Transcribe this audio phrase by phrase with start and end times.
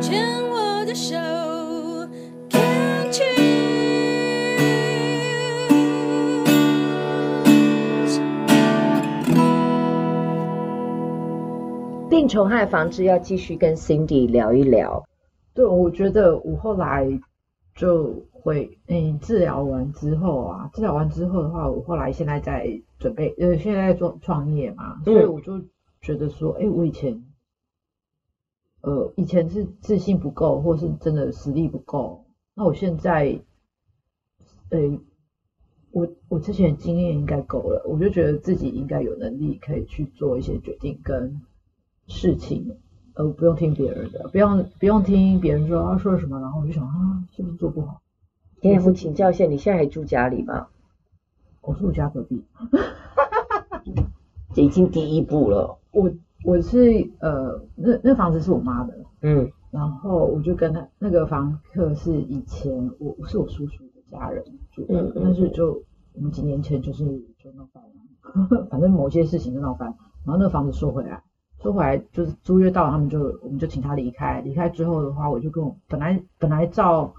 [0.00, 1.14] 牵我的手
[2.48, 3.40] ，Can't you？
[12.08, 15.04] 病虫害防治要继续跟 Cindy 聊一聊。
[15.52, 17.06] 对，我觉得我后来
[17.74, 22.66] 就会，嗯，治疗完之后啊，治疗完之后的话，我后来现在在
[22.98, 25.60] 准备，呃，现在在做创业嘛，所以我就
[26.00, 27.22] 觉得说，哎，我以前，
[28.82, 33.38] 呃，以前是自信不够，或是真的实力不够，那我现在，
[34.70, 34.78] 呃，
[35.90, 41.40] 我我之前的经验应该够了，我就觉得自己应该有能力可以去做一些决定跟
[42.06, 42.76] 事情。
[43.14, 48.00] 呃，不用听别人的，不用不用听别人说啊说什么，然后我就想啊，是不是做不好？
[48.60, 50.68] 天父，请教一下，你现在还住家里吗？
[51.60, 52.42] 我住家隔壁。
[54.54, 55.78] 这已经第一步了。
[55.90, 56.10] 我
[56.44, 65.82] 我是呃，那那房子是我妈的，嗯，然后我就跟他那个房客是以前我是我叔叔的家人住的，嗯，但是就
[66.14, 67.04] 我们几年前就是
[67.38, 69.88] 就闹翻了，反正某些事情就闹翻，
[70.24, 71.22] 然后那个房子收回来。
[71.62, 74.40] 收回来就是租约到了，他们就我们就请他离开。
[74.40, 77.12] 离开之后的话，我就跟我本来本来照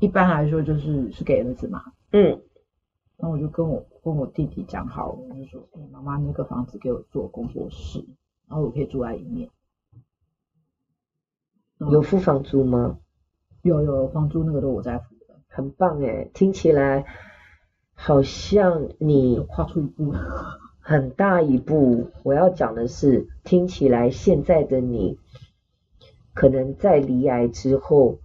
[0.00, 2.30] 一般来说就是是给儿子嘛，嗯，
[3.18, 8.04] 然后我就跟我跟我弟弟讲好，我就说，哎，妈妈那个房子给我做工作室，
[8.52, 9.48] 然后我可以住在里面。
[11.78, 12.98] 有付房租吗？
[13.62, 17.06] 有有房租，那个都我在付的，很棒哎，听起来
[17.94, 20.12] 好像你跨出一步。
[20.84, 25.18] 很大一步，我要讲的是，听起来现在的你，
[26.34, 28.18] 可能在离癌之后，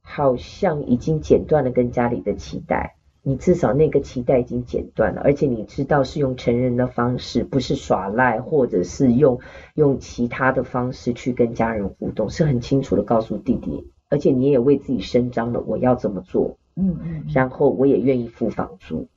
[0.00, 2.96] 好像已经剪断了跟家里的期待。
[3.26, 9.40] 你至少那个期待已经剪断了，而且你知道是用成人的方式，不是耍赖，或者是用
[9.74, 19.08] 用其他的方式去跟家人互动，是很清楚的告诉弟弟，而且你也为自己伸张了，我要怎么做，嗯嗯，然后我也愿意付房租。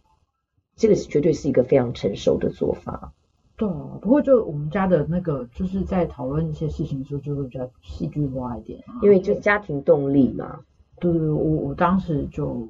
[0.77, 3.11] 这个是绝对是一个非常成熟的做法。
[3.57, 8.79] 对啊，不过就我们家的那个，就是在讨论一些事情的时候，就会比较戏剧化一点。
[9.01, 10.59] 因为就家庭动力嘛。
[10.99, 12.69] 对对对，我我当时就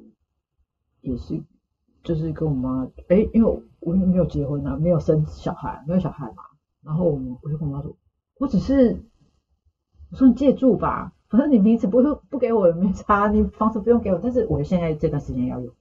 [1.08, 1.42] 也是，
[2.02, 6.42] 就是跟我妈，哎，因为我我没有结婚啊，没有生小孩，没有小孩嘛。
[6.82, 7.94] 然后我我就跟我妈说，
[8.38, 8.96] 我只是
[10.10, 15.72] 我说你借住吧，反正你名字不会不给我也没差，你房子不用给我，但是我现在这段时间要有，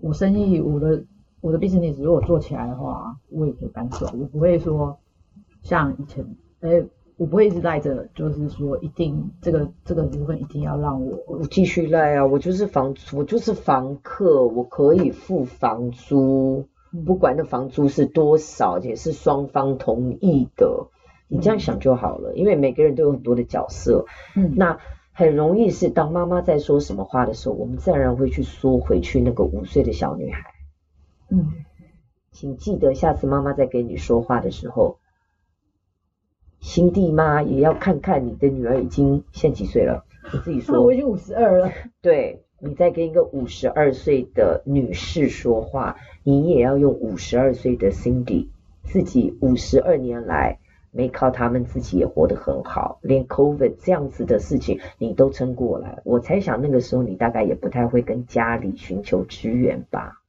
[0.00, 1.04] 我生意我的。
[1.40, 4.98] 我的 business 如果做起来的话，我也可以搬走，我不会说
[5.60, 6.24] 像以前，
[6.60, 6.82] 哎，
[7.16, 16.66] 我不会一直赖着，就是说一定这个这个部分一定要让我我继续赖啊，我就是房我就是房客，我可以付房租，
[17.06, 20.88] 不管那房租是多少，也是双方同意的，
[21.28, 24.78] 你这样想就好了，因为每个人都有很多的角色，嗯，那
[25.12, 30.50] 很容易是当妈妈在说什么话的时候，我们自然而然会去缩回去那个五岁的小女孩。
[31.30, 31.52] 嗯，
[32.32, 34.98] 请记得下次妈妈在跟你说话的时候，
[36.64, 40.02] 新弟妈也要看看你的女儿已经现几岁了，
[40.32, 40.80] 你自己说。
[40.82, 41.70] 我已经五十二了。
[42.00, 48.48] 对，你在跟一个五十二岁的女士说话，你也要用五十二岁的 Cindy，
[48.82, 50.58] 自己五十二年来
[50.90, 56.00] 没靠他们，自己也活得很好，连 COVID 这样子的事情你都撑过来。
[56.02, 60.22] 我猜想那个时候你大概也不太会跟家里寻求支援吧。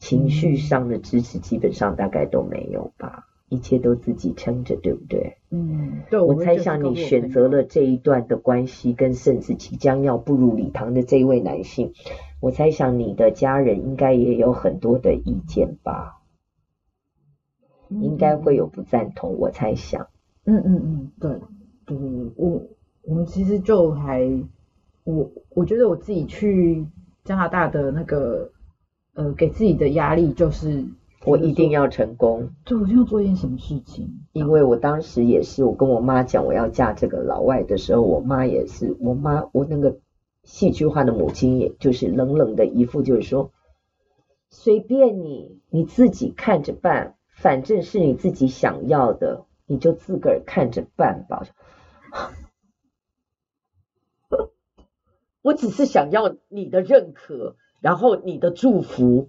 [0.00, 5.36] 情绪上的支持基本上大概都没有吧，一切都自己撑着，对不对？
[5.50, 6.20] 嗯，对。
[6.20, 11.92] 我猜想你选择了这一段的关系，跟甚至即将要步入礼堂的这一位男性，
[12.40, 16.20] 我猜想你的家人应该也有很多的意见吧，
[17.88, 20.06] 应该会有不赞同，我猜想。
[20.44, 21.30] 嗯嗯嗯，对，
[21.86, 22.62] 对对对，我
[23.02, 24.28] 我们其实就还，
[25.04, 26.84] 我我觉得我自己去
[27.24, 28.50] 加拿大的那个。
[29.16, 30.84] 呃，给自己的压力就是
[31.24, 34.26] 我一定要成功，对，我就要做一件什么事情。
[34.32, 39.98] 因为我当时也是，我跟我妈讲我要嫁这个老外的时候，我妈也是，我妈我那个
[40.42, 43.52] 戏剧化的母亲，也就是冷冷的一副就是说，
[44.50, 51.42] 随便你，你自己看着办，反正是你自己想要的，你就自个儿看着办吧。
[55.42, 57.56] 我只是想要你的认可。
[57.80, 59.28] 然后你的祝福，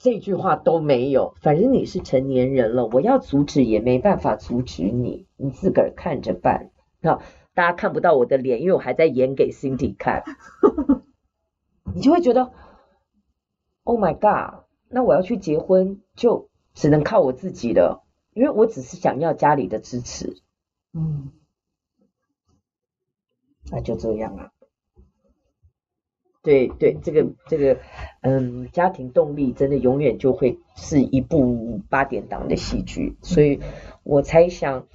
[0.00, 1.34] 这句话都没有。
[1.42, 6.70] 反正你是成年人了，我要阻止也没办法阻止你，你自个儿看着办。
[7.00, 7.20] 那，
[7.52, 10.24] 大家看不到我的脸，因为我还在演给 Cindy 看。
[11.94, 12.50] 你就会觉得
[13.84, 20.38] ，Oh my God，那我要去结婚就只能靠我自己了，因为我只是想要家里的支持。
[20.94, 21.30] 嗯，
[23.70, 24.52] 那就这样啊。
[26.42, 27.76] 对对，这个这个，
[28.22, 33.60] 嗯，家庭动力真的永远就会是一部八点档的戏剧，所以
[34.04, 34.86] 我猜想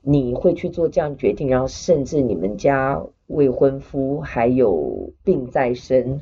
[0.00, 6.20] 你会去做这样决定，然后甚至你们家未婚夫还有病在身，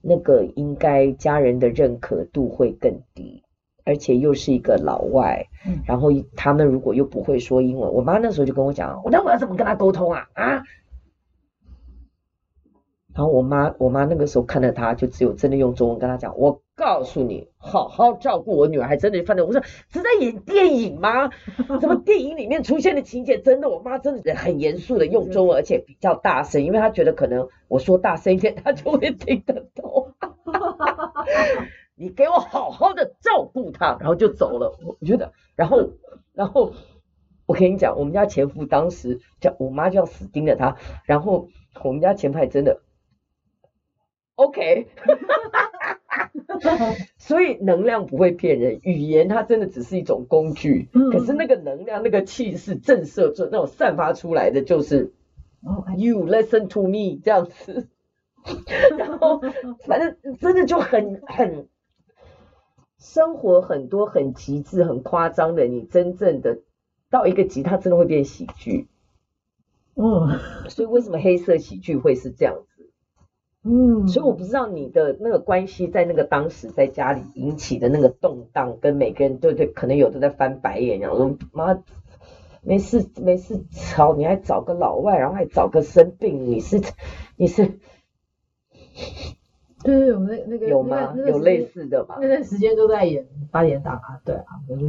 [0.00, 3.42] 那个应该家人的认可度会更低，
[3.84, 5.48] 而且又是一个老外，
[5.86, 10.62] 然后他们如果又不会说英文，我妈那时候就跟我讲，那我要怎么跟他沟通啊啊？
[13.18, 21.28] 然后我妈，我妈那个时候看到他，就只有真的用中文跟他讲：“我告诉你，好好照顾我女儿。”还真的翻的，我说是在演电影吗？
[21.80, 23.68] 怎么电影里面出现的情节真的？
[23.68, 30.14] 我妈真的很严肃的用中文，而且比较大声，因为她觉得可能我说大声一点，她就会听得懂。
[31.98, 34.78] 你给我好好的照顾她，然后就走了。
[34.86, 35.90] 我觉得，然后，
[36.34, 36.72] 然后
[37.46, 41.48] 我跟你讲，我们家前夫当时叫我妈就要死盯着他，然后
[41.82, 42.80] 我们家前夫还真的。
[44.38, 44.86] OK，
[47.18, 55.12] 所以能量不会骗人，语言它真的只是一种工具，嗯、可是那个能量、那个气势震慑出那种散发出来的就是、
[55.62, 57.88] 哦、，You listen to me 这样子，
[58.96, 59.40] 然后
[59.84, 61.66] 反正真的就很很
[62.96, 66.60] 生活很多很极致、很夸张的，你真正的
[67.10, 68.86] 到一个极，它真的会变喜剧，
[69.96, 70.38] 嗯，
[70.68, 72.54] 所以为什么黑色喜剧会是这样？
[73.70, 81.78] 嗯，所以我不知道你的那个关系在那个当时在家里引起的那个动荡，跟每个人对对，可能有的在翻白眼，然后说妈，
[82.62, 86.80] 没事没事吵，你还找个老外，然后还找个生病，你是
[87.36, 87.66] 你是，
[89.84, 91.14] 对对，有那那个有吗？
[91.26, 92.16] 有类似的吧？
[92.22, 94.86] 那段时间都在演八点档啊，对啊，我就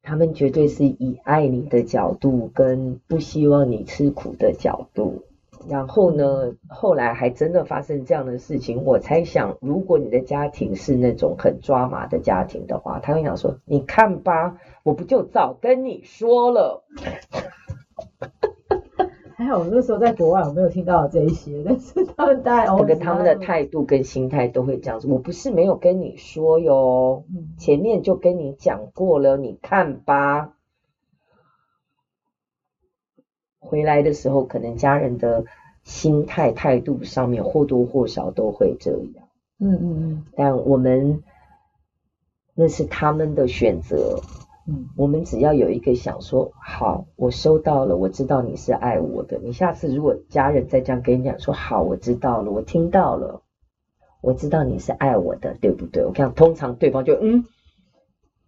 [0.00, 5.24] 他们绝对是以爱你的角度跟不希望你吃苦的角度。
[5.68, 8.84] 然后呢，后来还真的发生这样的事情。
[8.84, 16.84] 我猜想，如果你的家庭是那种很抓马的家庭的话，他会想说：“你看吧，我不就早跟你说了。”
[19.36, 21.62] 还好我那时候在国外，我没有听到这一些。
[21.62, 25.06] 但是他们带我跟他们的态度跟心态都会这样子。
[25.08, 27.22] 我不是没有跟你说哟，
[27.58, 30.55] 前面就跟你讲过了，你看吧。
[33.66, 35.44] 回来的时候，可能家人的
[35.84, 39.28] 心态态度上面或多或少都会这样。
[39.58, 40.24] 嗯嗯嗯。
[40.36, 41.22] 但我们
[42.54, 44.20] 那是他们的选择。
[44.68, 44.86] 嗯。
[44.96, 49.38] 我们只要有一个想说，好，我收到了，我知道你是爱我的。
[49.38, 53.42] 你下次如果家人再这样跟你讲说，好，我知道了，我听到了，
[54.20, 56.04] 我知道你是爱我的，对不对？
[56.04, 57.44] 我看通常对方就嗯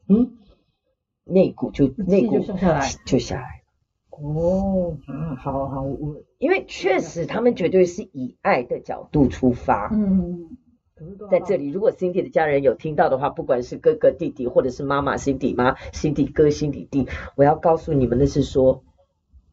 [0.08, 0.38] 嗯，
[1.24, 3.57] 那股就那股就下来，就下来。
[4.22, 9.90] 哦，啊，好好，我因为确实他们绝对是以爱的角度出发。
[9.92, 10.56] 嗯，
[11.30, 17.06] 在这里，如果 Cindy 的家人有听到的话，不管是哥哥弟弟，或者是妈妈 Cindy 妈、Cindy 哥、Cindy 弟，
[17.36, 18.82] 我要告诉你们的是说，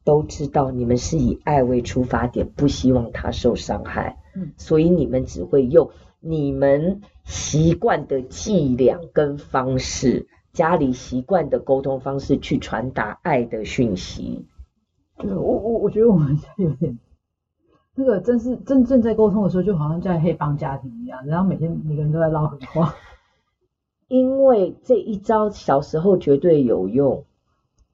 [0.03, 4.17] 都知道你们是以爱为出发点，不希望他受伤害。
[4.35, 14.47] 嗯，所以你们只会用你们习惯的伎俩跟方式，家里习惯的沟通方式去传达爱的讯息。
[15.17, 16.97] 对，我我我觉得我们家有点
[17.95, 22.93] 那个，真是真正在沟通的时候，就好像在黑帮家庭一样，然后每天每个人都在唠狠话。
[24.07, 27.23] 因为这一招小时候绝对有用，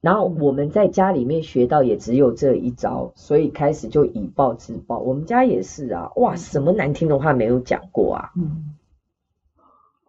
[0.02, 4.98] 然后我们在家里面学到也只有这一招，所以开始就以暴制暴。
[5.00, 8.32] 我们家也是啊，哇，什么难听的话没有讲过啊？
[8.36, 8.76] 嗯，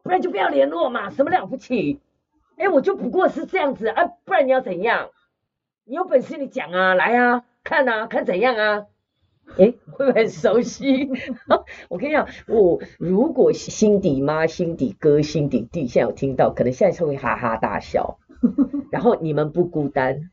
[0.02, 2.00] 不然就不要联络嘛，什么了不起？
[2.56, 5.10] 哎，我就不过是这样子啊，不然你要怎样？
[5.84, 8.86] 你有本事你讲啊，来啊，看啊，看怎样啊？
[9.58, 11.10] 哎，会不会很熟悉？
[11.90, 18.18] 我跟你讲，我如果心底妈、心底哥、心底弟现在有听到，可能现在就会哈哈大笑。
[18.92, 20.30] 然后你们不孤单，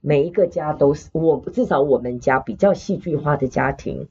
[0.00, 4.08] 每一个家都是我，至少我们家比较戏剧化的家庭。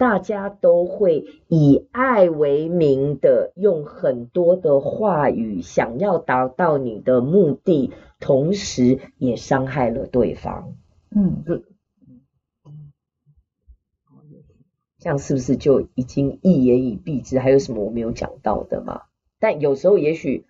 [0.00, 10.72] 大家都会以爱为名的用很多的话语，想要达到你的目的，同时也伤害了对方。
[11.14, 11.44] 嗯，
[14.98, 17.38] 这样是不是就已经一言以蔽之？
[17.38, 19.02] 还有什么我没有讲到的吗？
[19.38, 20.46] 但有时候也许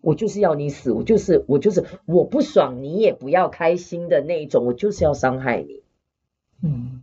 [0.00, 5.82] 我就是要你死，我就是我就是我不爽，你也不要开心的那一种，我就是要伤害你。
[6.62, 7.02] 嗯。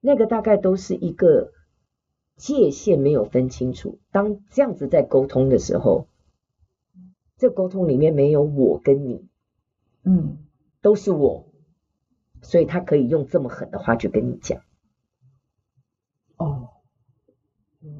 [0.00, 1.52] 那个大概都是一个
[2.36, 3.98] 界限没有分清楚。
[4.10, 6.06] 当这样子在沟通的时候，
[7.36, 9.26] 这沟通里面没有我跟你，
[10.04, 10.38] 嗯，
[10.80, 11.46] 都是我，
[12.42, 14.60] 所以他可以用这么狠的话去跟你讲。
[16.36, 16.68] 哦，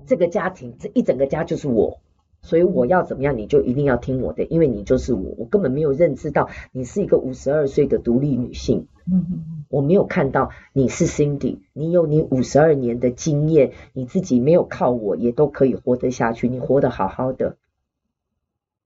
[0.07, 2.00] 这个家庭这一整个家就是我。
[2.40, 8.87] 所以我要怎么样，你就一定要听我的，因为你就是我，我根本没有认知到你是一个五十二岁的独立女性。
[9.11, 17.56] 嗯嗯，我没有看到你是 Cindy，你有你五十二年的经验，你自己没有靠我也都可以活得下去，你活得好好的。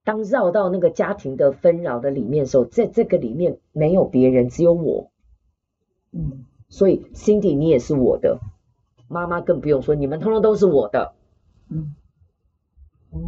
[0.05, 5.11] 当绕到那个家庭的纷扰的里面的时候，在这个里面没有别人，只有我。
[6.11, 8.41] 嗯，所以 Cindy 你也是我的，
[9.07, 11.15] 妈妈更不用说，你们通通都是我的。
[11.69, 11.95] 嗯。
[13.11, 13.21] 哦，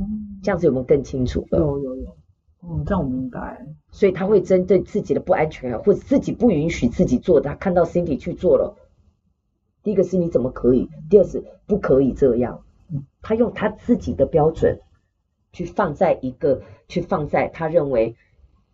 [0.43, 1.47] 这样子有没有更清楚？
[1.53, 2.17] 有有有，
[2.67, 3.67] 哦，这样我明白。
[3.91, 8.77] 所以他会针对自己的不安全感，或者自己不允许自己做的，他看到 Cindy 去做了，
[9.83, 10.89] 第一个是你怎么可以？
[11.11, 12.65] 第二是不可以这样。
[13.23, 14.81] 他用他自己的标准
[15.53, 18.17] 去放在一个，去放在他认为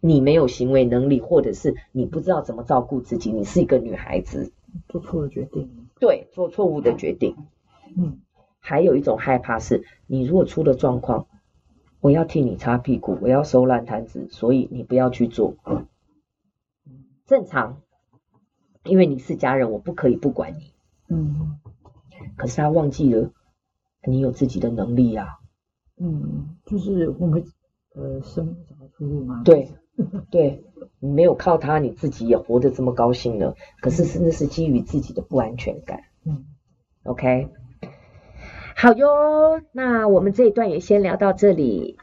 [0.01, 4.53] 你没有行为能力，或者是你不知道怎么照顾自己，你是一个女孩子，
[4.89, 5.89] 做错了决定。
[5.99, 7.37] 对，做错误的决定。
[7.97, 8.21] 嗯。
[8.63, 11.27] 还有一种害怕是，你如果出了状况，
[12.01, 15.55] 我要替你擦屁股，我要收烂摊子，所以你不要去做。
[17.27, 17.83] 正常，
[18.85, 20.73] 因为你是家人，我不可以不管你。
[21.09, 21.59] 嗯。
[22.37, 23.31] 可是他忘记了，
[24.07, 25.39] 你有自己的能力啊。
[25.99, 27.45] 嗯，就是我们
[27.95, 29.43] 呃，生活出路吗？
[29.45, 29.69] 对，
[30.31, 30.65] 对，
[30.99, 33.55] 你没有靠他，你自己也活得这么高兴了。
[33.83, 36.05] 可是真的是基于自己的不安全感。
[36.25, 36.47] 嗯。
[37.03, 37.49] OK。
[38.77, 41.99] 好哟，那我们这一段也先聊到这里。